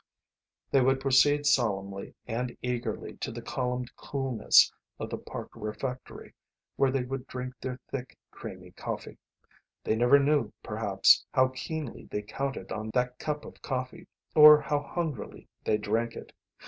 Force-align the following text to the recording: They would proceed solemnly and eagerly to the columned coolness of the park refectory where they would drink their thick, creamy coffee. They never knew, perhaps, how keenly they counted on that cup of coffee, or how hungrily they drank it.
They 0.71 0.81
would 0.81 0.99
proceed 0.99 1.45
solemnly 1.45 2.15
and 2.25 2.57
eagerly 2.63 3.17
to 3.17 3.31
the 3.31 3.43
columned 3.43 3.95
coolness 3.95 4.73
of 4.97 5.11
the 5.11 5.17
park 5.19 5.51
refectory 5.53 6.33
where 6.75 6.89
they 6.89 7.03
would 7.03 7.27
drink 7.27 7.53
their 7.61 7.79
thick, 7.87 8.17
creamy 8.31 8.71
coffee. 8.71 9.19
They 9.83 9.95
never 9.95 10.17
knew, 10.17 10.53
perhaps, 10.63 11.23
how 11.31 11.49
keenly 11.49 12.05
they 12.05 12.23
counted 12.23 12.71
on 12.71 12.89
that 12.95 13.19
cup 13.19 13.45
of 13.45 13.61
coffee, 13.61 14.07
or 14.33 14.59
how 14.59 14.79
hungrily 14.79 15.47
they 15.65 15.77
drank 15.77 16.15
it. 16.15 16.33